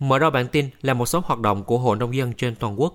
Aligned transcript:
Mở 0.00 0.18
đầu 0.18 0.30
bản 0.30 0.48
tin 0.48 0.68
là 0.82 0.94
một 0.94 1.06
số 1.06 1.22
hoạt 1.24 1.40
động 1.40 1.64
của 1.64 1.78
Hội 1.78 1.96
Nông 1.96 2.14
dân 2.14 2.32
trên 2.32 2.54
toàn 2.54 2.80
quốc. 2.80 2.94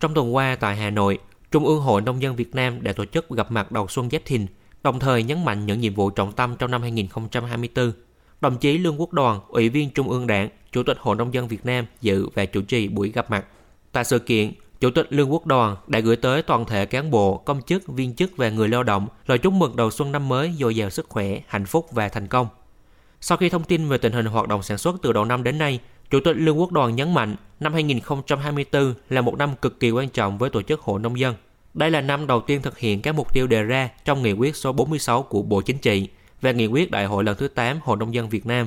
Trong 0.00 0.14
tuần 0.14 0.34
qua 0.34 0.56
tại 0.60 0.76
Hà 0.76 0.90
Nội, 0.90 1.18
Trung 1.50 1.66
ương 1.66 1.80
Hội 1.80 2.00
Nông 2.00 2.22
dân 2.22 2.36
Việt 2.36 2.54
Nam 2.54 2.82
đã 2.82 2.92
tổ 2.92 3.04
chức 3.04 3.30
gặp 3.30 3.50
mặt 3.50 3.72
đầu 3.72 3.88
xuân 3.88 4.10
Giáp 4.10 4.22
Thìn, 4.24 4.46
đồng 4.82 4.98
thời 4.98 5.22
nhấn 5.22 5.44
mạnh 5.44 5.66
những 5.66 5.80
nhiệm 5.80 5.94
vụ 5.94 6.10
trọng 6.10 6.32
tâm 6.32 6.56
trong 6.56 6.70
năm 6.70 6.82
2024. 6.82 7.92
Đồng 8.40 8.58
chí 8.58 8.78
Lương 8.78 9.00
Quốc 9.00 9.12
Đoàn, 9.12 9.40
Ủy 9.48 9.68
viên 9.68 9.90
Trung 9.90 10.08
ương 10.08 10.26
Đảng, 10.26 10.48
Chủ 10.72 10.82
tịch 10.82 10.96
Hội 11.00 11.16
Nông 11.16 11.34
dân 11.34 11.48
Việt 11.48 11.66
Nam 11.66 11.86
dự 12.00 12.28
và 12.34 12.44
chủ 12.44 12.62
trì 12.62 12.88
buổi 12.88 13.10
gặp 13.10 13.30
mặt. 13.30 13.46
Tại 13.92 14.04
sự 14.04 14.18
kiện, 14.18 14.52
Chủ 14.80 14.90
tịch 14.90 15.06
Lương 15.10 15.32
Quốc 15.32 15.46
Đoàn 15.46 15.76
đã 15.86 16.00
gửi 16.00 16.16
tới 16.16 16.42
toàn 16.42 16.64
thể 16.64 16.86
cán 16.86 17.10
bộ, 17.10 17.36
công 17.36 17.62
chức, 17.62 17.88
viên 17.88 18.14
chức 18.14 18.36
và 18.36 18.50
người 18.50 18.68
lao 18.68 18.82
động 18.82 19.08
lời 19.26 19.38
chúc 19.38 19.52
mừng 19.52 19.76
đầu 19.76 19.90
xuân 19.90 20.12
năm 20.12 20.28
mới 20.28 20.52
dồi 20.58 20.76
dào 20.76 20.90
sức 20.90 21.06
khỏe, 21.08 21.40
hạnh 21.46 21.66
phúc 21.66 21.86
và 21.92 22.08
thành 22.08 22.26
công. 22.26 22.48
Sau 23.20 23.38
khi 23.38 23.48
thông 23.48 23.64
tin 23.64 23.88
về 23.88 23.98
tình 23.98 24.12
hình 24.12 24.26
hoạt 24.26 24.48
động 24.48 24.62
sản 24.62 24.78
xuất 24.78 24.96
từ 25.02 25.12
đầu 25.12 25.24
năm 25.24 25.42
đến 25.42 25.58
nay, 25.58 25.80
Chủ 26.10 26.20
tịch 26.20 26.36
Lương 26.36 26.60
Quốc 26.60 26.72
Đoàn 26.72 26.96
nhấn 26.96 27.14
mạnh 27.14 27.36
năm 27.60 27.72
2024 27.72 28.94
là 29.08 29.20
một 29.20 29.38
năm 29.38 29.50
cực 29.62 29.80
kỳ 29.80 29.90
quan 29.90 30.08
trọng 30.08 30.38
với 30.38 30.50
tổ 30.50 30.62
chức 30.62 30.80
Hội 30.80 31.00
Nông 31.00 31.18
dân. 31.18 31.34
Đây 31.74 31.90
là 31.90 32.00
năm 32.00 32.26
đầu 32.26 32.40
tiên 32.40 32.62
thực 32.62 32.78
hiện 32.78 33.02
các 33.02 33.14
mục 33.14 33.32
tiêu 33.32 33.46
đề 33.46 33.62
ra 33.62 33.90
trong 34.04 34.22
nghị 34.22 34.32
quyết 34.32 34.56
số 34.56 34.72
46 34.72 35.22
của 35.22 35.42
Bộ 35.42 35.60
Chính 35.60 35.78
trị 35.78 36.08
về 36.42 36.54
nghị 36.54 36.66
quyết 36.66 36.90
Đại 36.90 37.06
hội 37.06 37.24
lần 37.24 37.36
thứ 37.36 37.48
8 37.48 37.78
Hội 37.82 37.96
Nông 37.96 38.14
dân 38.14 38.28
Việt 38.28 38.46
Nam. 38.46 38.66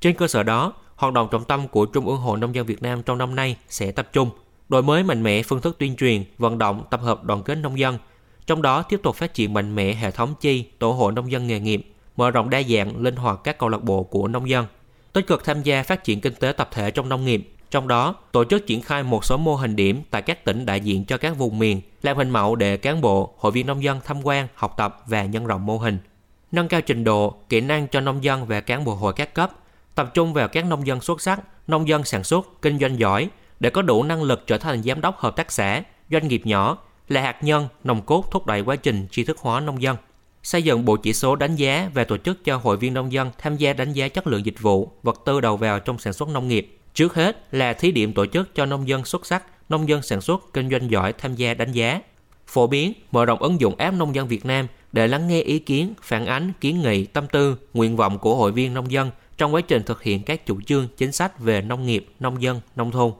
Trên 0.00 0.16
cơ 0.16 0.28
sở 0.28 0.42
đó, 0.42 0.72
hoạt 0.96 1.12
động 1.12 1.28
trọng 1.30 1.44
tâm 1.44 1.68
của 1.68 1.86
Trung 1.86 2.06
ương 2.06 2.16
Hội 2.16 2.38
Nông 2.38 2.54
dân 2.54 2.66
Việt 2.66 2.82
Nam 2.82 3.02
trong 3.02 3.18
năm 3.18 3.36
nay 3.36 3.56
sẽ 3.68 3.92
tập 3.92 4.08
trung 4.12 4.30
đổi 4.68 4.82
mới 4.82 5.02
mạnh 5.02 5.22
mẽ 5.22 5.42
phương 5.42 5.60
thức 5.60 5.76
tuyên 5.78 5.96
truyền, 5.96 6.24
vận 6.38 6.58
động, 6.58 6.84
tập 6.90 7.00
hợp 7.00 7.24
đoàn 7.24 7.42
kết 7.42 7.54
nông 7.54 7.78
dân, 7.78 7.98
trong 8.46 8.62
đó 8.62 8.82
tiếp 8.82 9.00
tục 9.02 9.16
phát 9.16 9.34
triển 9.34 9.54
mạnh 9.54 9.74
mẽ 9.74 9.94
hệ 9.94 10.10
thống 10.10 10.34
chi, 10.40 10.64
tổ 10.78 10.90
hội 10.90 11.12
nông 11.12 11.30
dân 11.30 11.46
nghề 11.46 11.60
nghiệp, 11.60 11.92
mở 12.16 12.30
rộng 12.30 12.50
đa 12.50 12.62
dạng, 12.62 13.02
linh 13.02 13.16
hoạt 13.16 13.40
các 13.44 13.58
câu 13.58 13.68
lạc 13.68 13.82
bộ 13.82 14.02
của 14.02 14.28
nông 14.28 14.48
dân, 14.48 14.66
tích 15.12 15.26
cực 15.26 15.44
tham 15.44 15.62
gia 15.62 15.82
phát 15.82 16.04
triển 16.04 16.20
kinh 16.20 16.34
tế 16.34 16.52
tập 16.52 16.68
thể 16.72 16.90
trong 16.90 17.08
nông 17.08 17.24
nghiệp, 17.24 17.52
trong 17.70 17.88
đó, 17.88 18.14
tổ 18.32 18.44
chức 18.44 18.66
triển 18.66 18.82
khai 18.82 19.02
một 19.02 19.24
số 19.24 19.36
mô 19.36 19.54
hình 19.54 19.76
điểm 19.76 20.02
tại 20.10 20.22
các 20.22 20.44
tỉnh 20.44 20.66
đại 20.66 20.80
diện 20.80 21.04
cho 21.04 21.18
các 21.18 21.36
vùng 21.36 21.58
miền, 21.58 21.80
làm 22.02 22.16
hình 22.16 22.30
mẫu 22.30 22.56
để 22.56 22.76
cán 22.76 23.00
bộ, 23.00 23.34
hội 23.38 23.52
viên 23.52 23.66
nông 23.66 23.82
dân 23.82 24.00
tham 24.04 24.26
quan, 24.26 24.48
học 24.54 24.74
tập 24.76 25.02
và 25.06 25.24
nhân 25.24 25.46
rộng 25.46 25.66
mô 25.66 25.78
hình. 25.78 25.98
Nâng 26.52 26.68
cao 26.68 26.80
trình 26.80 27.04
độ, 27.04 27.34
kỹ 27.48 27.60
năng 27.60 27.88
cho 27.88 28.00
nông 28.00 28.24
dân 28.24 28.46
và 28.46 28.60
cán 28.60 28.84
bộ 28.84 28.94
hội 28.94 29.12
các 29.12 29.34
cấp, 29.34 29.50
tập 29.94 30.10
trung 30.14 30.32
vào 30.32 30.48
các 30.48 30.64
nông 30.64 30.86
dân 30.86 31.00
xuất 31.00 31.20
sắc, 31.20 31.40
nông 31.66 31.88
dân 31.88 32.04
sản 32.04 32.24
xuất, 32.24 32.62
kinh 32.62 32.78
doanh 32.78 32.98
giỏi 32.98 33.28
để 33.60 33.70
có 33.70 33.82
đủ 33.82 34.02
năng 34.02 34.22
lực 34.22 34.46
trở 34.46 34.58
thành 34.58 34.82
giám 34.82 35.00
đốc 35.00 35.18
hợp 35.18 35.36
tác 35.36 35.52
xã, 35.52 35.82
doanh 36.10 36.28
nghiệp 36.28 36.42
nhỏ, 36.44 36.78
là 37.08 37.20
hạt 37.20 37.36
nhân, 37.42 37.68
nòng 37.84 38.02
cốt 38.02 38.30
thúc 38.30 38.46
đẩy 38.46 38.60
quá 38.60 38.76
trình 38.76 39.06
tri 39.10 39.24
thức 39.24 39.38
hóa 39.38 39.60
nông 39.60 39.82
dân 39.82 39.96
xây 40.42 40.62
dựng 40.62 40.84
bộ 40.84 40.96
chỉ 40.96 41.12
số 41.12 41.36
đánh 41.36 41.56
giá 41.56 41.90
về 41.94 42.04
tổ 42.04 42.16
chức 42.16 42.44
cho 42.44 42.56
hội 42.56 42.76
viên 42.76 42.94
nông 42.94 43.12
dân 43.12 43.30
tham 43.38 43.56
gia 43.56 43.72
đánh 43.72 43.92
giá 43.92 44.08
chất 44.08 44.26
lượng 44.26 44.46
dịch 44.46 44.60
vụ, 44.60 44.92
vật 45.02 45.22
tư 45.24 45.40
đầu 45.40 45.56
vào 45.56 45.80
trong 45.80 45.98
sản 45.98 46.12
xuất 46.12 46.28
nông 46.28 46.48
nghiệp. 46.48 46.78
Trước 46.94 47.14
hết 47.14 47.54
là 47.54 47.72
thí 47.72 47.92
điểm 47.92 48.12
tổ 48.12 48.26
chức 48.26 48.54
cho 48.54 48.66
nông 48.66 48.88
dân 48.88 49.04
xuất 49.04 49.26
sắc, 49.26 49.44
nông 49.68 49.88
dân 49.88 50.02
sản 50.02 50.20
xuất, 50.20 50.52
kinh 50.52 50.70
doanh 50.70 50.90
giỏi 50.90 51.12
tham 51.12 51.34
gia 51.34 51.54
đánh 51.54 51.72
giá. 51.72 52.00
Phổ 52.46 52.66
biến, 52.66 52.92
mở 53.10 53.24
rộng 53.24 53.42
ứng 53.42 53.60
dụng 53.60 53.74
app 53.76 53.96
nông 53.96 54.14
dân 54.14 54.28
Việt 54.28 54.46
Nam 54.46 54.66
để 54.92 55.06
lắng 55.06 55.28
nghe 55.28 55.40
ý 55.40 55.58
kiến, 55.58 55.94
phản 56.02 56.26
ánh, 56.26 56.52
kiến 56.60 56.82
nghị, 56.82 57.04
tâm 57.04 57.26
tư, 57.26 57.56
nguyện 57.74 57.96
vọng 57.96 58.18
của 58.18 58.34
hội 58.34 58.52
viên 58.52 58.74
nông 58.74 58.90
dân 58.90 59.10
trong 59.38 59.54
quá 59.54 59.60
trình 59.60 59.82
thực 59.82 60.02
hiện 60.02 60.22
các 60.22 60.46
chủ 60.46 60.60
trương, 60.60 60.88
chính 60.96 61.12
sách 61.12 61.38
về 61.38 61.62
nông 61.62 61.86
nghiệp, 61.86 62.06
nông 62.20 62.42
dân, 62.42 62.60
nông 62.76 62.90
thôn. 62.90 63.12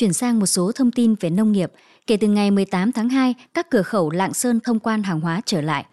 Chuyển 0.00 0.12
sang 0.12 0.38
một 0.38 0.46
số 0.46 0.72
thông 0.72 0.90
tin 0.90 1.14
về 1.20 1.30
nông 1.30 1.52
nghiệp, 1.52 1.72
kể 2.06 2.16
từ 2.16 2.28
ngày 2.28 2.50
18 2.50 2.92
tháng 2.92 3.08
2, 3.08 3.34
các 3.54 3.70
cửa 3.70 3.82
khẩu 3.82 4.10
Lạng 4.10 4.34
Sơn 4.34 4.60
thông 4.60 4.78
quan 4.78 5.02
hàng 5.02 5.20
hóa 5.20 5.40
trở 5.46 5.60
lại. 5.60 5.86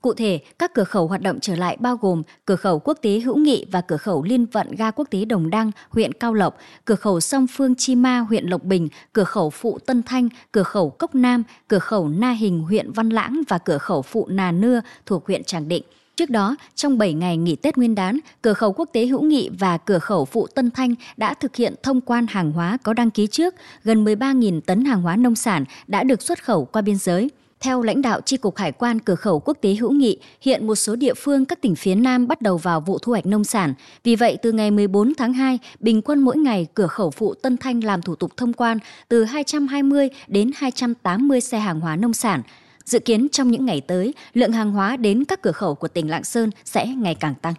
Cụ 0.00 0.14
thể, 0.14 0.38
các 0.58 0.74
cửa 0.74 0.84
khẩu 0.84 1.06
hoạt 1.06 1.22
động 1.22 1.38
trở 1.40 1.56
lại 1.56 1.76
bao 1.80 1.96
gồm 1.96 2.22
cửa 2.44 2.56
khẩu 2.56 2.78
quốc 2.78 2.98
tế 3.02 3.20
Hữu 3.20 3.36
Nghị 3.36 3.66
và 3.72 3.80
cửa 3.80 3.96
khẩu 3.96 4.22
liên 4.22 4.46
vận 4.46 4.74
ga 4.76 4.90
quốc 4.90 5.08
tế 5.10 5.24
Đồng 5.24 5.50
Đăng, 5.50 5.70
huyện 5.88 6.12
Cao 6.12 6.34
Lộc, 6.34 6.58
cửa 6.84 6.94
khẩu 6.94 7.20
song 7.20 7.46
phương 7.50 7.74
Chi 7.74 7.94
Ma, 7.94 8.18
huyện 8.18 8.46
Lộc 8.46 8.62
Bình, 8.62 8.88
cửa 9.12 9.24
khẩu 9.24 9.50
phụ 9.50 9.78
Tân 9.86 10.02
Thanh, 10.02 10.28
cửa 10.52 10.62
khẩu 10.62 10.90
Cốc 10.90 11.14
Nam, 11.14 11.42
cửa 11.68 11.78
khẩu 11.78 12.08
Na 12.08 12.30
Hình, 12.30 12.60
huyện 12.60 12.92
Văn 12.92 13.08
Lãng 13.08 13.42
và 13.48 13.58
cửa 13.58 13.78
khẩu 13.78 14.02
phụ 14.02 14.26
Nà 14.30 14.52
Nưa 14.52 14.80
thuộc 15.06 15.26
huyện 15.26 15.44
Tràng 15.44 15.68
Định. 15.68 15.82
Trước 16.16 16.30
đó, 16.30 16.56
trong 16.74 16.98
7 16.98 17.14
ngày 17.14 17.36
nghỉ 17.36 17.56
Tết 17.56 17.76
Nguyên 17.76 17.94
đán, 17.94 18.18
cửa 18.42 18.52
khẩu 18.52 18.72
quốc 18.72 18.88
tế 18.92 19.06
Hữu 19.06 19.22
Nghị 19.22 19.50
và 19.58 19.78
cửa 19.78 19.98
khẩu 19.98 20.24
phụ 20.24 20.46
Tân 20.46 20.70
Thanh 20.70 20.94
đã 21.16 21.34
thực 21.34 21.56
hiện 21.56 21.74
thông 21.82 22.00
quan 22.00 22.26
hàng 22.26 22.52
hóa 22.52 22.78
có 22.82 22.92
đăng 22.92 23.10
ký 23.10 23.26
trước, 23.26 23.54
gần 23.84 24.04
13.000 24.04 24.60
tấn 24.60 24.84
hàng 24.84 25.02
hóa 25.02 25.16
nông 25.16 25.34
sản 25.34 25.64
đã 25.86 26.02
được 26.02 26.22
xuất 26.22 26.44
khẩu 26.44 26.64
qua 26.64 26.82
biên 26.82 26.96
giới. 26.96 27.30
Theo 27.60 27.82
lãnh 27.82 28.02
đạo 28.02 28.20
Tri 28.20 28.36
Cục 28.36 28.56
Hải 28.56 28.72
quan 28.72 28.98
Cửa 28.98 29.14
khẩu 29.14 29.40
Quốc 29.40 29.58
tế 29.60 29.74
Hữu 29.74 29.92
Nghị, 29.92 30.18
hiện 30.40 30.66
một 30.66 30.74
số 30.74 30.96
địa 30.96 31.14
phương 31.14 31.44
các 31.44 31.60
tỉnh 31.62 31.74
phía 31.74 31.94
Nam 31.94 32.28
bắt 32.28 32.42
đầu 32.42 32.56
vào 32.56 32.80
vụ 32.80 32.98
thu 32.98 33.12
hoạch 33.12 33.26
nông 33.26 33.44
sản. 33.44 33.74
Vì 34.04 34.16
vậy, 34.16 34.38
từ 34.42 34.52
ngày 34.52 34.70
14 34.70 35.14
tháng 35.14 35.32
2, 35.32 35.58
bình 35.80 36.02
quân 36.02 36.20
mỗi 36.20 36.36
ngày 36.36 36.66
cửa 36.74 36.86
khẩu 36.86 37.10
phụ 37.10 37.34
Tân 37.34 37.56
Thanh 37.56 37.84
làm 37.84 38.02
thủ 38.02 38.14
tục 38.14 38.32
thông 38.36 38.52
quan 38.52 38.78
từ 39.08 39.24
220 39.24 40.08
đến 40.28 40.50
280 40.56 41.40
xe 41.40 41.58
hàng 41.58 41.80
hóa 41.80 41.96
nông 41.96 42.12
sản. 42.12 42.42
Dự 42.86 42.98
kiến 42.98 43.28
trong 43.32 43.50
những 43.50 43.66
ngày 43.66 43.80
tới, 43.80 44.14
lượng 44.34 44.52
hàng 44.52 44.70
hóa 44.70 44.96
đến 44.96 45.24
các 45.24 45.42
cửa 45.42 45.52
khẩu 45.52 45.74
của 45.74 45.88
tỉnh 45.88 46.10
Lạng 46.10 46.24
Sơn 46.24 46.50
sẽ 46.64 46.86
ngày 46.86 47.14
càng 47.14 47.34
tăng. 47.34 47.54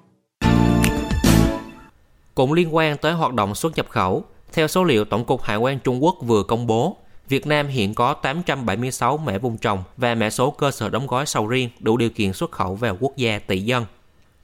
Cũng 2.35 2.53
liên 2.53 2.75
quan 2.75 2.97
tới 2.97 3.13
hoạt 3.13 3.33
động 3.33 3.55
xuất 3.55 3.75
nhập 3.75 3.89
khẩu, 3.89 4.23
theo 4.53 4.67
số 4.67 4.83
liệu 4.83 5.05
Tổng 5.05 5.25
cục 5.25 5.41
Hải 5.41 5.57
quan 5.57 5.79
Trung 5.79 6.03
Quốc 6.03 6.17
vừa 6.21 6.43
công 6.43 6.67
bố, 6.67 6.97
Việt 7.29 7.47
Nam 7.47 7.67
hiện 7.67 7.93
có 7.93 8.13
876 8.13 9.17
mẻ 9.17 9.39
vùng 9.39 9.57
trồng 9.57 9.83
và 9.97 10.15
mẻ 10.15 10.29
số 10.29 10.51
cơ 10.51 10.71
sở 10.71 10.89
đóng 10.89 11.07
gói 11.07 11.25
sầu 11.25 11.47
riêng 11.47 11.69
đủ 11.79 11.97
điều 11.97 12.09
kiện 12.09 12.33
xuất 12.33 12.51
khẩu 12.51 12.75
vào 12.75 12.97
quốc 12.99 13.17
gia 13.17 13.39
tỷ 13.39 13.59
dân. 13.59 13.85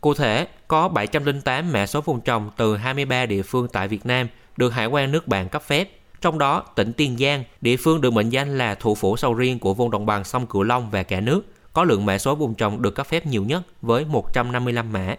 Cụ 0.01 0.13
thể, 0.13 0.47
có 0.67 0.87
708 0.87 1.71
mẻ 1.71 1.85
số 1.85 2.01
vùng 2.01 2.21
trồng 2.21 2.51
từ 2.57 2.77
23 2.77 3.25
địa 3.25 3.41
phương 3.41 3.67
tại 3.67 3.87
Việt 3.87 4.05
Nam 4.05 4.27
được 4.57 4.69
Hải 4.69 4.87
quan 4.87 5.11
nước 5.11 5.27
bạn 5.27 5.49
cấp 5.49 5.63
phép. 5.63 5.89
Trong 6.23 6.37
đó, 6.37 6.63
tỉnh 6.75 6.93
Tiền 6.93 7.17
Giang, 7.17 7.43
địa 7.61 7.77
phương 7.77 8.01
được 8.01 8.13
mệnh 8.13 8.29
danh 8.29 8.57
là 8.57 8.75
thủ 8.75 8.95
phủ 8.95 9.17
sầu 9.17 9.33
riêng 9.33 9.59
của 9.59 9.73
vùng 9.73 9.91
đồng 9.91 10.05
bằng 10.05 10.23
sông 10.23 10.47
Cửu 10.47 10.63
Long 10.63 10.89
và 10.89 11.03
cả 11.03 11.19
nước, 11.19 11.41
có 11.73 11.83
lượng 11.83 12.05
mã 12.05 12.17
số 12.17 12.35
vùng 12.35 12.55
trồng 12.55 12.81
được 12.81 12.95
cấp 12.95 13.07
phép 13.07 13.25
nhiều 13.25 13.43
nhất 13.43 13.63
với 13.81 14.05
155 14.05 14.93
mã. 14.93 15.15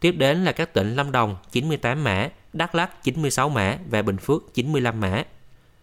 Tiếp 0.00 0.12
đến 0.12 0.44
là 0.44 0.52
các 0.52 0.74
tỉnh 0.74 0.96
Lâm 0.96 1.12
Đồng 1.12 1.36
98 1.52 2.04
mã, 2.04 2.28
Đắk 2.52 2.74
Lắk 2.74 3.04
96 3.04 3.48
mã 3.48 3.78
và 3.90 4.02
Bình 4.02 4.16
Phước 4.16 4.54
95 4.54 5.00
mã. 5.00 5.24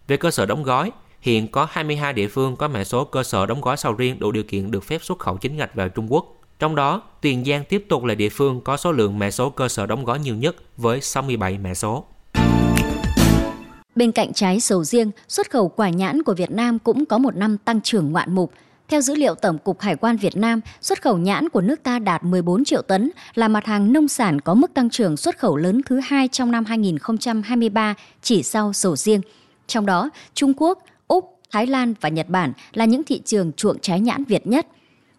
Về 0.08 0.16
cơ 0.16 0.30
sở 0.30 0.46
đóng 0.46 0.62
gói, 0.62 0.90
hiện 1.20 1.48
có 1.48 1.66
22 1.70 2.12
địa 2.12 2.28
phương 2.28 2.56
có 2.56 2.68
mã 2.68 2.84
số 2.84 3.04
cơ 3.04 3.22
sở 3.22 3.46
đóng 3.46 3.60
gói 3.60 3.76
sầu 3.76 3.92
riêng 3.92 4.18
đủ 4.18 4.32
điều 4.32 4.44
kiện 4.44 4.70
được 4.70 4.84
phép 4.84 5.02
xuất 5.02 5.18
khẩu 5.18 5.36
chính 5.36 5.56
ngạch 5.56 5.74
vào 5.74 5.88
Trung 5.88 6.12
Quốc. 6.12 6.26
Trong 6.58 6.74
đó, 6.74 7.02
Tiền 7.20 7.44
Giang 7.44 7.64
tiếp 7.64 7.86
tục 7.88 8.04
là 8.04 8.14
địa 8.14 8.28
phương 8.28 8.60
có 8.60 8.76
số 8.76 8.92
lượng 8.92 9.18
mã 9.18 9.30
số 9.30 9.50
cơ 9.50 9.68
sở 9.68 9.86
đóng 9.86 10.04
gói 10.04 10.18
nhiều 10.18 10.36
nhất 10.36 10.56
với 10.76 11.00
67 11.00 11.58
mã 11.58 11.74
số. 11.74 12.04
Bên 13.96 14.12
cạnh 14.12 14.32
trái 14.32 14.60
sầu 14.60 14.84
riêng, 14.84 15.10
xuất 15.28 15.50
khẩu 15.50 15.68
quả 15.68 15.88
nhãn 15.88 16.22
của 16.22 16.34
Việt 16.34 16.50
Nam 16.50 16.78
cũng 16.78 17.06
có 17.06 17.18
một 17.18 17.36
năm 17.36 17.58
tăng 17.58 17.80
trưởng 17.80 18.12
ngoạn 18.12 18.34
mục. 18.34 18.52
Theo 18.88 19.00
dữ 19.00 19.14
liệu 19.14 19.34
Tổng 19.34 19.58
cục 19.58 19.80
Hải 19.80 19.96
quan 19.96 20.16
Việt 20.16 20.36
Nam, 20.36 20.60
xuất 20.80 21.02
khẩu 21.02 21.18
nhãn 21.18 21.48
của 21.48 21.60
nước 21.60 21.82
ta 21.82 21.98
đạt 21.98 22.24
14 22.24 22.64
triệu 22.64 22.82
tấn, 22.82 23.10
là 23.34 23.48
mặt 23.48 23.64
hàng 23.64 23.92
nông 23.92 24.08
sản 24.08 24.40
có 24.40 24.54
mức 24.54 24.74
tăng 24.74 24.90
trưởng 24.90 25.16
xuất 25.16 25.38
khẩu 25.38 25.56
lớn 25.56 25.80
thứ 25.86 26.00
hai 26.04 26.28
trong 26.28 26.50
năm 26.50 26.64
2023, 26.64 27.94
chỉ 28.22 28.42
sau 28.42 28.72
sầu 28.72 28.96
riêng. 28.96 29.20
Trong 29.66 29.86
đó, 29.86 30.10
Trung 30.34 30.52
Quốc, 30.56 30.78
Úc, 31.08 31.38
Thái 31.50 31.66
Lan 31.66 31.94
và 32.00 32.08
Nhật 32.08 32.28
Bản 32.28 32.52
là 32.72 32.84
những 32.84 33.04
thị 33.04 33.22
trường 33.24 33.52
chuộng 33.52 33.78
trái 33.78 34.00
nhãn 34.00 34.24
Việt 34.24 34.46
nhất. 34.46 34.66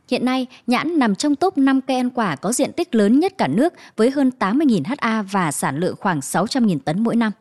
Hiện 0.09 0.25
nay, 0.25 0.47
nhãn 0.67 0.99
nằm 0.99 1.15
trong 1.15 1.35
top 1.35 1.57
5 1.57 1.81
cây 1.81 1.97
ăn 1.97 2.09
quả 2.09 2.35
có 2.35 2.53
diện 2.53 2.71
tích 2.71 2.95
lớn 2.95 3.19
nhất 3.19 3.33
cả 3.37 3.47
nước 3.47 3.73
với 3.95 4.11
hơn 4.11 4.31
80.000 4.39 4.95
ha 4.99 5.21
và 5.21 5.51
sản 5.51 5.77
lượng 5.77 5.95
khoảng 5.99 6.19
600.000 6.19 6.79
tấn 6.79 7.03
mỗi 7.03 7.15
năm. 7.15 7.31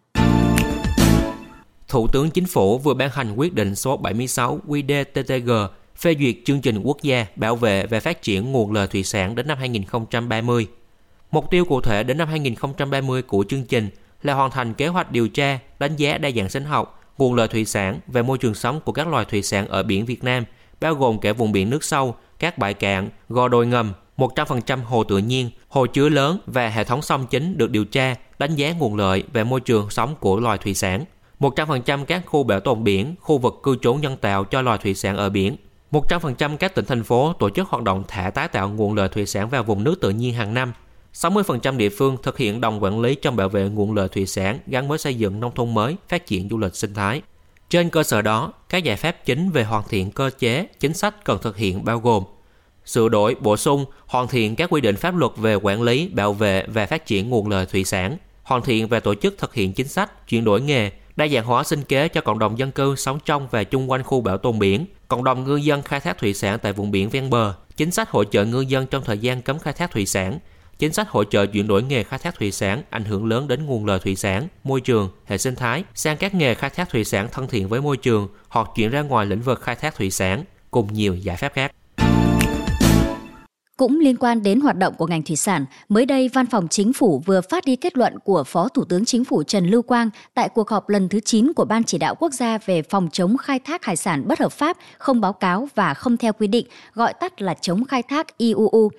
Thủ 1.94 2.08
tướng 2.08 2.30
Chính 2.30 2.46
phủ 2.46 2.78
vừa 2.78 2.94
ban 2.94 3.10
hành 3.10 3.34
quyết 3.36 3.54
định 3.54 3.74
số 3.74 3.96
76 3.96 4.60
QĐ-TTG 4.66 5.68
phê 5.96 6.14
duyệt 6.20 6.34
chương 6.44 6.60
trình 6.60 6.82
quốc 6.82 7.02
gia 7.02 7.26
bảo 7.36 7.56
vệ 7.56 7.86
và 7.86 8.00
phát 8.00 8.22
triển 8.22 8.52
nguồn 8.52 8.72
lợi 8.72 8.86
thủy 8.86 9.04
sản 9.04 9.34
đến 9.34 9.46
năm 9.46 9.58
2030. 9.58 10.66
Mục 11.30 11.50
tiêu 11.50 11.64
cụ 11.64 11.80
thể 11.80 12.02
đến 12.02 12.18
năm 12.18 12.28
2030 12.28 13.22
của 13.22 13.44
chương 13.48 13.64
trình 13.64 13.88
là 14.22 14.34
hoàn 14.34 14.50
thành 14.50 14.74
kế 14.74 14.86
hoạch 14.86 15.12
điều 15.12 15.28
tra, 15.28 15.58
đánh 15.78 15.96
giá 15.96 16.18
đa 16.18 16.30
dạng 16.36 16.48
sinh 16.48 16.64
học, 16.64 17.00
nguồn 17.18 17.34
lợi 17.34 17.48
thủy 17.48 17.64
sản 17.64 17.98
và 18.06 18.22
môi 18.22 18.38
trường 18.38 18.54
sống 18.54 18.80
của 18.84 18.92
các 18.92 19.08
loài 19.08 19.24
thủy 19.24 19.42
sản 19.42 19.68
ở 19.68 19.82
biển 19.82 20.06
Việt 20.06 20.24
Nam, 20.24 20.44
bao 20.80 20.94
gồm 20.94 21.18
cả 21.18 21.32
vùng 21.32 21.52
biển 21.52 21.70
nước 21.70 21.84
sâu, 21.84 22.14
các 22.38 22.58
bãi 22.58 22.74
cạn, 22.74 23.10
gò 23.28 23.48
đồi 23.48 23.66
ngầm, 23.66 23.92
100% 24.16 24.84
hồ 24.84 25.04
tự 25.04 25.18
nhiên, 25.18 25.50
hồ 25.68 25.86
chứa 25.86 26.08
lớn 26.08 26.38
và 26.46 26.68
hệ 26.68 26.84
thống 26.84 27.02
sông 27.02 27.26
chính 27.26 27.58
được 27.58 27.70
điều 27.70 27.84
tra, 27.84 28.14
đánh 28.38 28.54
giá 28.54 28.72
nguồn 28.72 28.96
lợi 28.96 29.24
và 29.32 29.44
môi 29.44 29.60
trường 29.60 29.90
sống 29.90 30.14
của 30.20 30.40
loài 30.40 30.58
thủy 30.58 30.74
sản. 30.74 31.04
100% 31.50 32.04
các 32.04 32.22
khu 32.26 32.42
bảo 32.42 32.60
tồn 32.60 32.84
biển, 32.84 33.14
khu 33.20 33.38
vực 33.38 33.60
cư 33.62 33.76
trú 33.82 33.94
nhân 33.94 34.16
tạo 34.16 34.44
cho 34.44 34.62
loài 34.62 34.78
thủy 34.82 34.94
sản 34.94 35.16
ở 35.16 35.28
biển. 35.28 35.56
100% 35.90 36.56
các 36.56 36.74
tỉnh 36.74 36.84
thành 36.84 37.02
phố 37.02 37.32
tổ 37.32 37.50
chức 37.50 37.68
hoạt 37.68 37.82
động 37.82 38.04
thả 38.08 38.30
tái 38.30 38.48
tạo 38.48 38.68
nguồn 38.68 38.94
lợi 38.94 39.08
thủy 39.08 39.26
sản 39.26 39.48
vào 39.48 39.62
vùng 39.62 39.84
nước 39.84 40.00
tự 40.00 40.10
nhiên 40.10 40.34
hàng 40.34 40.54
năm. 40.54 40.72
60% 41.14 41.76
địa 41.76 41.88
phương 41.88 42.16
thực 42.22 42.38
hiện 42.38 42.60
đồng 42.60 42.82
quản 42.82 43.00
lý 43.00 43.14
trong 43.14 43.36
bảo 43.36 43.48
vệ 43.48 43.68
nguồn 43.68 43.94
lợi 43.94 44.08
thủy 44.08 44.26
sản 44.26 44.58
gắn 44.66 44.88
với 44.88 44.98
xây 44.98 45.14
dựng 45.14 45.40
nông 45.40 45.54
thôn 45.54 45.74
mới, 45.74 45.96
phát 46.08 46.26
triển 46.26 46.48
du 46.48 46.58
lịch 46.58 46.76
sinh 46.76 46.94
thái. 46.94 47.22
Trên 47.70 47.90
cơ 47.90 48.02
sở 48.02 48.22
đó, 48.22 48.52
các 48.68 48.84
giải 48.84 48.96
pháp 48.96 49.16
chính 49.24 49.50
về 49.50 49.64
hoàn 49.64 49.82
thiện 49.88 50.10
cơ 50.10 50.30
chế, 50.38 50.66
chính 50.80 50.94
sách 50.94 51.24
cần 51.24 51.38
thực 51.42 51.56
hiện 51.56 51.84
bao 51.84 51.98
gồm 51.98 52.24
sửa 52.84 53.08
đổi, 53.08 53.36
bổ 53.40 53.56
sung, 53.56 53.84
hoàn 54.06 54.28
thiện 54.28 54.56
các 54.56 54.70
quy 54.70 54.80
định 54.80 54.96
pháp 54.96 55.16
luật 55.16 55.32
về 55.36 55.54
quản 55.54 55.82
lý, 55.82 56.08
bảo 56.08 56.32
vệ 56.32 56.64
và 56.66 56.86
phát 56.86 57.06
triển 57.06 57.30
nguồn 57.30 57.48
lợi 57.48 57.66
thủy 57.66 57.84
sản, 57.84 58.16
hoàn 58.42 58.62
thiện 58.62 58.88
về 58.88 59.00
tổ 59.00 59.14
chức 59.14 59.38
thực 59.38 59.54
hiện 59.54 59.72
chính 59.72 59.88
sách, 59.88 60.28
chuyển 60.28 60.44
đổi 60.44 60.60
nghề, 60.60 60.90
đa 61.16 61.28
dạng 61.28 61.44
hóa 61.44 61.64
sinh 61.64 61.82
kế 61.82 62.08
cho 62.08 62.20
cộng 62.20 62.38
đồng 62.38 62.58
dân 62.58 62.70
cư 62.70 62.96
sống 62.96 63.18
trong 63.24 63.48
và 63.50 63.64
chung 63.64 63.90
quanh 63.90 64.02
khu 64.02 64.20
bảo 64.20 64.38
tồn 64.38 64.58
biển, 64.58 64.86
cộng 65.08 65.24
đồng 65.24 65.44
ngư 65.44 65.56
dân 65.56 65.82
khai 65.82 66.00
thác 66.00 66.18
thủy 66.18 66.34
sản 66.34 66.58
tại 66.58 66.72
vùng 66.72 66.90
biển 66.90 67.08
ven 67.08 67.30
bờ, 67.30 67.54
chính 67.76 67.90
sách 67.90 68.10
hỗ 68.10 68.24
trợ 68.24 68.44
ngư 68.44 68.60
dân 68.60 68.86
trong 68.86 69.04
thời 69.04 69.18
gian 69.18 69.42
cấm 69.42 69.58
khai 69.58 69.72
thác 69.72 69.90
thủy 69.90 70.06
sản, 70.06 70.38
chính 70.78 70.92
sách 70.92 71.08
hỗ 71.08 71.24
trợ 71.24 71.46
chuyển 71.46 71.66
đổi 71.66 71.82
nghề 71.82 72.02
khai 72.02 72.18
thác 72.18 72.34
thủy 72.38 72.52
sản 72.52 72.82
ảnh 72.90 73.04
hưởng 73.04 73.26
lớn 73.26 73.48
đến 73.48 73.66
nguồn 73.66 73.86
lợi 73.86 73.98
thủy 73.98 74.16
sản, 74.16 74.48
môi 74.64 74.80
trường, 74.80 75.10
hệ 75.24 75.38
sinh 75.38 75.54
thái. 75.54 75.84
Sang 75.94 76.16
các 76.16 76.34
nghề 76.34 76.54
khai 76.54 76.70
thác 76.70 76.88
thủy 76.90 77.04
sản 77.04 77.28
thân 77.32 77.48
thiện 77.48 77.68
với 77.68 77.80
môi 77.80 77.96
trường 77.96 78.28
hoặc 78.48 78.68
chuyển 78.76 78.90
ra 78.90 79.02
ngoài 79.02 79.26
lĩnh 79.26 79.42
vực 79.42 79.62
khai 79.62 79.76
thác 79.76 79.94
thủy 79.94 80.10
sản 80.10 80.44
cùng 80.70 80.92
nhiều 80.92 81.14
giải 81.14 81.36
pháp 81.36 81.52
khác. 81.52 81.72
Cũng 83.76 84.00
liên 84.00 84.16
quan 84.16 84.42
đến 84.42 84.60
hoạt 84.60 84.76
động 84.76 84.94
của 84.94 85.06
ngành 85.06 85.22
thủy 85.22 85.36
sản, 85.36 85.64
mới 85.88 86.06
đây 86.06 86.28
Văn 86.28 86.46
phòng 86.46 86.68
Chính 86.68 86.92
phủ 86.92 87.22
vừa 87.26 87.40
phát 87.40 87.64
đi 87.64 87.76
kết 87.76 87.96
luận 87.96 88.18
của 88.24 88.44
Phó 88.44 88.68
Thủ 88.68 88.84
tướng 88.84 89.04
Chính 89.04 89.24
phủ 89.24 89.42
Trần 89.42 89.66
Lưu 89.66 89.82
Quang 89.82 90.10
tại 90.34 90.48
cuộc 90.48 90.68
họp 90.68 90.88
lần 90.88 91.08
thứ 91.08 91.20
9 91.20 91.52
của 91.52 91.64
Ban 91.64 91.84
chỉ 91.84 91.98
đạo 91.98 92.14
quốc 92.14 92.32
gia 92.32 92.58
về 92.58 92.82
phòng 92.82 93.08
chống 93.12 93.36
khai 93.36 93.58
thác 93.58 93.84
hải 93.84 93.96
sản 93.96 94.28
bất 94.28 94.40
hợp 94.40 94.52
pháp, 94.52 94.76
không 94.98 95.20
báo 95.20 95.32
cáo 95.32 95.68
và 95.74 95.94
không 95.94 96.16
theo 96.16 96.32
quy 96.32 96.46
định, 96.46 96.66
gọi 96.94 97.14
tắt 97.14 97.42
là 97.42 97.54
chống 97.54 97.84
khai 97.84 98.02
thác 98.02 98.38
IUU. 98.38 98.90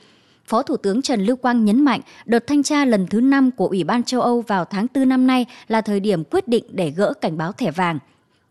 Phó 0.45 0.61
Thủ 0.61 0.77
tướng 0.77 1.01
Trần 1.01 1.25
Lưu 1.25 1.35
Quang 1.35 1.65
nhấn 1.65 1.81
mạnh, 1.85 2.01
đợt 2.25 2.47
thanh 2.47 2.63
tra 2.63 2.85
lần 2.85 3.07
thứ 3.07 3.21
5 3.21 3.51
của 3.51 3.67
Ủy 3.67 3.83
ban 3.83 4.03
châu 4.03 4.21
Âu 4.21 4.41
vào 4.41 4.65
tháng 4.65 4.87
4 4.95 5.09
năm 5.09 5.27
nay 5.27 5.45
là 5.67 5.81
thời 5.81 5.99
điểm 5.99 6.23
quyết 6.23 6.47
định 6.47 6.63
để 6.69 6.89
gỡ 6.89 7.13
cảnh 7.21 7.37
báo 7.37 7.51
thẻ 7.51 7.71
vàng. 7.71 7.99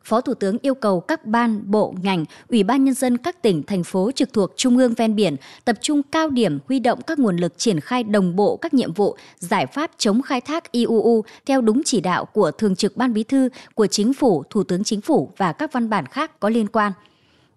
Phó 0.04 0.20
Thủ 0.20 0.34
tướng 0.34 0.58
yêu 0.62 0.74
cầu 0.74 1.00
các 1.00 1.26
ban, 1.26 1.70
bộ, 1.70 1.94
ngành, 2.02 2.24
Ủy 2.48 2.62
ban 2.62 2.84
Nhân 2.84 2.94
dân 2.94 3.18
các 3.18 3.42
tỉnh, 3.42 3.62
thành 3.62 3.84
phố 3.84 4.10
trực 4.14 4.32
thuộc 4.32 4.52
Trung 4.56 4.78
ương 4.78 4.94
ven 4.94 5.16
biển 5.16 5.36
tập 5.64 5.76
trung 5.80 6.02
cao 6.02 6.30
điểm 6.30 6.58
huy 6.68 6.78
động 6.78 7.00
các 7.06 7.18
nguồn 7.18 7.36
lực 7.36 7.58
triển 7.58 7.80
khai 7.80 8.02
đồng 8.02 8.36
bộ 8.36 8.56
các 8.56 8.74
nhiệm 8.74 8.92
vụ, 8.92 9.16
giải 9.38 9.66
pháp 9.66 9.90
chống 9.98 10.22
khai 10.22 10.40
thác 10.40 10.72
IUU 10.72 11.24
theo 11.46 11.60
đúng 11.60 11.82
chỉ 11.84 12.00
đạo 12.00 12.24
của 12.24 12.50
Thường 12.50 12.76
trực 12.76 12.96
Ban 12.96 13.12
Bí 13.14 13.24
thư, 13.24 13.48
của 13.74 13.86
Chính 13.86 14.14
phủ, 14.14 14.44
Thủ 14.50 14.64
tướng 14.64 14.84
Chính 14.84 15.00
phủ 15.00 15.30
và 15.36 15.52
các 15.52 15.72
văn 15.72 15.90
bản 15.90 16.06
khác 16.06 16.40
có 16.40 16.48
liên 16.48 16.66
quan 16.66 16.92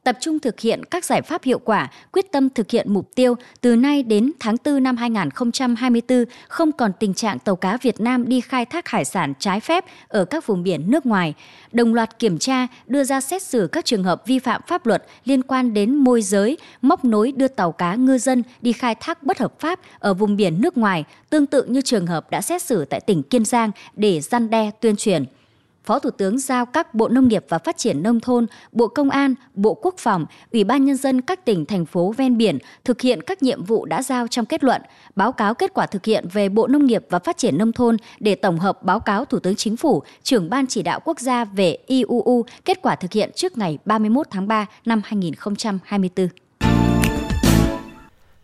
tập 0.07 0.17
trung 0.19 0.39
thực 0.39 0.59
hiện 0.59 0.83
các 0.83 1.05
giải 1.05 1.21
pháp 1.21 1.43
hiệu 1.43 1.59
quả, 1.59 1.91
quyết 2.11 2.31
tâm 2.31 2.49
thực 2.49 2.71
hiện 2.71 2.93
mục 2.93 3.15
tiêu 3.15 3.35
từ 3.61 3.75
nay 3.75 4.03
đến 4.03 4.31
tháng 4.39 4.55
4 4.65 4.83
năm 4.83 4.97
2024 4.97 6.25
không 6.47 6.71
còn 6.71 6.91
tình 6.99 7.13
trạng 7.13 7.39
tàu 7.39 7.55
cá 7.55 7.77
Việt 7.81 7.99
Nam 7.99 8.29
đi 8.29 8.41
khai 8.41 8.65
thác 8.65 8.87
hải 8.87 9.05
sản 9.05 9.33
trái 9.39 9.59
phép 9.59 9.85
ở 10.07 10.25
các 10.25 10.47
vùng 10.47 10.63
biển 10.63 10.91
nước 10.91 11.05
ngoài, 11.05 11.33
đồng 11.71 11.93
loạt 11.93 12.19
kiểm 12.19 12.39
tra, 12.39 12.67
đưa 12.87 13.03
ra 13.03 13.21
xét 13.21 13.43
xử 13.43 13.69
các 13.71 13.85
trường 13.85 14.03
hợp 14.03 14.23
vi 14.25 14.39
phạm 14.39 14.61
pháp 14.67 14.85
luật 14.85 15.03
liên 15.25 15.43
quan 15.43 15.73
đến 15.73 15.95
môi 15.95 16.21
giới, 16.21 16.57
móc 16.81 17.05
nối 17.05 17.31
đưa 17.31 17.47
tàu 17.47 17.71
cá 17.71 17.95
ngư 17.95 18.17
dân 18.17 18.43
đi 18.61 18.73
khai 18.73 18.95
thác 18.95 19.23
bất 19.23 19.37
hợp 19.37 19.59
pháp 19.59 19.79
ở 19.99 20.13
vùng 20.13 20.35
biển 20.35 20.61
nước 20.61 20.77
ngoài, 20.77 21.03
tương 21.29 21.45
tự 21.45 21.63
như 21.63 21.81
trường 21.81 22.07
hợp 22.07 22.31
đã 22.31 22.41
xét 22.41 22.61
xử 22.61 22.85
tại 22.85 22.99
tỉnh 22.99 23.23
Kiên 23.23 23.45
Giang 23.45 23.71
để 23.95 24.21
gian 24.21 24.49
đe 24.49 24.71
tuyên 24.81 24.95
truyền. 24.95 25.25
Phó 25.87 25.99
Thủ 25.99 26.09
tướng 26.09 26.39
giao 26.39 26.65
các 26.65 26.93
Bộ 26.93 27.07
Nông 27.07 27.27
nghiệp 27.27 27.45
và 27.49 27.57
Phát 27.57 27.77
triển 27.77 28.03
Nông 28.03 28.19
thôn, 28.19 28.45
Bộ 28.71 28.87
Công 28.87 29.09
an, 29.09 29.35
Bộ 29.53 29.73
Quốc 29.73 29.95
phòng, 29.97 30.25
Ủy 30.51 30.63
ban 30.63 30.85
Nhân 30.85 30.97
dân 30.97 31.21
các 31.21 31.45
tỉnh, 31.45 31.65
thành 31.65 31.85
phố 31.85 32.13
ven 32.17 32.37
biển 32.37 32.59
thực 32.85 33.01
hiện 33.01 33.21
các 33.21 33.43
nhiệm 33.43 33.63
vụ 33.63 33.85
đã 33.85 34.01
giao 34.01 34.27
trong 34.27 34.45
kết 34.45 34.63
luận, 34.63 34.81
báo 35.15 35.31
cáo 35.31 35.53
kết 35.53 35.73
quả 35.73 35.85
thực 35.85 36.05
hiện 36.05 36.25
về 36.33 36.49
Bộ 36.49 36.67
Nông 36.67 36.85
nghiệp 36.85 37.05
và 37.09 37.19
Phát 37.19 37.37
triển 37.37 37.57
Nông 37.57 37.71
thôn 37.71 37.97
để 38.19 38.35
tổng 38.35 38.59
hợp 38.59 38.83
báo 38.83 38.99
cáo 38.99 39.25
Thủ 39.25 39.39
tướng 39.39 39.55
Chính 39.55 39.77
phủ, 39.77 40.03
trưởng 40.23 40.49
Ban 40.49 40.67
chỉ 40.67 40.81
đạo 40.81 40.99
quốc 41.05 41.19
gia 41.19 41.45
về 41.45 41.77
IUU 41.87 42.45
kết 42.65 42.79
quả 42.81 42.95
thực 42.95 43.11
hiện 43.11 43.31
trước 43.35 43.57
ngày 43.57 43.77
31 43.85 44.27
tháng 44.31 44.47
3 44.47 44.65
năm 44.85 45.01
2024. 45.05 46.27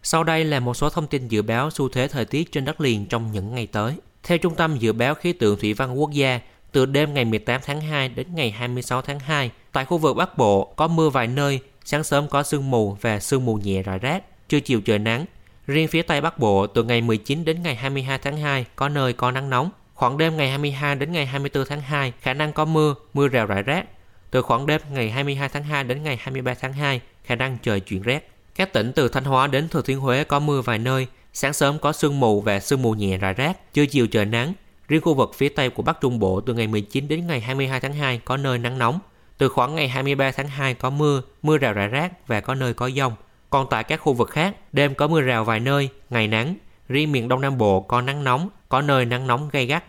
Sau 0.03 0.23
đây 0.23 0.45
là 0.45 0.59
một 0.59 0.73
số 0.73 0.89
thông 0.89 1.07
tin 1.07 1.27
dự 1.27 1.41
báo 1.41 1.69
xu 1.71 1.89
thế 1.89 2.07
thời 2.07 2.25
tiết 2.25 2.51
trên 2.51 2.65
đất 2.65 2.81
liền 2.81 3.05
trong 3.05 3.31
những 3.31 3.55
ngày 3.55 3.67
tới. 3.67 3.93
Theo 4.23 4.37
Trung 4.37 4.55
tâm 4.55 4.77
Dự 4.79 4.93
báo 4.93 5.15
Khí 5.15 5.33
tượng 5.33 5.59
Thủy 5.59 5.73
văn 5.73 5.99
Quốc 5.99 6.11
gia, 6.11 6.39
từ 6.73 6.85
đêm 6.85 7.13
ngày 7.13 7.25
18 7.25 7.61
tháng 7.65 7.81
2 7.81 8.09
đến 8.09 8.27
ngày 8.35 8.51
26 8.51 9.01
tháng 9.01 9.19
2, 9.19 9.51
tại 9.71 9.85
khu 9.85 9.97
vực 9.97 10.15
Bắc 10.15 10.37
Bộ 10.37 10.73
có 10.75 10.87
mưa 10.87 11.09
vài 11.09 11.27
nơi, 11.27 11.59
sáng 11.85 12.03
sớm 12.03 12.27
có 12.27 12.43
sương 12.43 12.71
mù 12.71 12.97
và 13.01 13.19
sương 13.19 13.45
mù 13.45 13.55
nhẹ 13.55 13.83
rải 13.83 13.99
rác, 13.99 14.49
trưa 14.49 14.59
chiều 14.59 14.81
trời 14.81 14.99
nắng. 14.99 15.25
Riêng 15.67 15.87
phía 15.87 16.01
Tây 16.01 16.21
Bắc 16.21 16.39
Bộ 16.39 16.67
từ 16.67 16.83
ngày 16.83 17.01
19 17.01 17.45
đến 17.45 17.63
ngày 17.63 17.75
22 17.75 18.17
tháng 18.17 18.37
2 18.37 18.65
có 18.75 18.89
nơi 18.89 19.13
có 19.13 19.31
nắng 19.31 19.49
nóng. 19.49 19.69
Khoảng 19.93 20.17
đêm 20.17 20.37
ngày 20.37 20.49
22 20.49 20.95
đến 20.95 21.11
ngày 21.11 21.25
24 21.25 21.65
tháng 21.65 21.81
2 21.81 22.13
khả 22.21 22.33
năng 22.33 22.53
có 22.53 22.65
mưa, 22.65 22.95
mưa 23.13 23.27
rào 23.27 23.45
rải 23.45 23.63
rác. 23.63 23.85
Từ 24.31 24.41
khoảng 24.41 24.65
đêm 24.65 24.81
ngày 24.91 25.11
22 25.11 25.49
tháng 25.49 25.63
2 25.63 25.83
đến 25.83 26.03
ngày 26.03 26.17
23 26.21 26.53
tháng 26.53 26.73
2 26.73 27.01
khả 27.23 27.35
năng 27.35 27.57
trời 27.63 27.79
chuyển 27.79 28.01
rét. 28.01 28.29
Các 28.55 28.73
tỉnh 28.73 28.91
từ 28.93 29.07
Thanh 29.07 29.23
Hóa 29.23 29.47
đến 29.47 29.69
Thừa 29.69 29.81
Thiên 29.81 29.99
Huế 29.99 30.23
có 30.23 30.39
mưa 30.39 30.61
vài 30.61 30.79
nơi, 30.79 31.07
sáng 31.33 31.53
sớm 31.53 31.79
có 31.79 31.91
sương 31.91 32.19
mù 32.19 32.41
và 32.41 32.59
sương 32.59 32.81
mù 32.81 32.93
nhẹ 32.93 33.17
rải 33.17 33.33
rác, 33.33 33.73
trưa 33.73 33.85
chiều 33.85 34.07
trời 34.07 34.25
nắng, 34.25 34.53
Riêng 34.93 35.01
khu 35.01 35.13
vực 35.13 35.33
phía 35.33 35.49
Tây 35.49 35.69
của 35.69 35.83
Bắc 35.83 36.01
Trung 36.01 36.19
Bộ 36.19 36.41
từ 36.41 36.53
ngày 36.53 36.67
19 36.67 37.07
đến 37.07 37.27
ngày 37.27 37.41
22 37.41 37.79
tháng 37.79 37.93
2 37.93 38.21
có 38.25 38.37
nơi 38.37 38.57
nắng 38.57 38.77
nóng. 38.77 38.99
Từ 39.37 39.49
khoảng 39.49 39.75
ngày 39.75 39.87
23 39.87 40.31
tháng 40.31 40.47
2 40.47 40.73
có 40.73 40.89
mưa, 40.89 41.21
mưa 41.41 41.57
rào 41.57 41.73
rải 41.73 41.87
rác 41.87 42.27
và 42.27 42.41
có 42.41 42.55
nơi 42.55 42.73
có 42.73 42.89
dông. 42.89 43.13
Còn 43.49 43.67
tại 43.69 43.83
các 43.83 43.97
khu 43.97 44.13
vực 44.13 44.29
khác, 44.29 44.55
đêm 44.73 44.95
có 44.95 45.07
mưa 45.07 45.21
rào 45.21 45.43
vài 45.43 45.59
nơi, 45.59 45.89
ngày 46.09 46.27
nắng. 46.27 46.55
Riêng 46.89 47.11
miền 47.11 47.27
Đông 47.27 47.41
Nam 47.41 47.57
Bộ 47.57 47.81
có 47.81 48.01
nắng 48.01 48.23
nóng, 48.23 48.49
có 48.69 48.81
nơi 48.81 49.05
nắng 49.05 49.27
nóng 49.27 49.49
gay 49.51 49.65
gắt. 49.65 49.83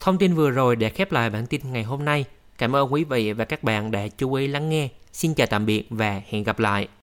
Thông 0.00 0.18
tin 0.18 0.34
vừa 0.34 0.50
rồi 0.50 0.76
đã 0.76 0.88
khép 0.88 1.12
lại 1.12 1.30
bản 1.30 1.46
tin 1.46 1.60
ngày 1.72 1.82
hôm 1.82 2.04
nay. 2.04 2.24
Cảm 2.58 2.76
ơn 2.76 2.92
quý 2.92 3.04
vị 3.04 3.32
và 3.32 3.44
các 3.44 3.62
bạn 3.62 3.90
đã 3.90 4.08
chú 4.18 4.34
ý 4.34 4.46
lắng 4.46 4.68
nghe. 4.68 4.88
Xin 5.12 5.34
chào 5.34 5.46
tạm 5.46 5.66
biệt 5.66 5.86
và 5.90 6.22
hẹn 6.28 6.44
gặp 6.44 6.58
lại. 6.58 6.88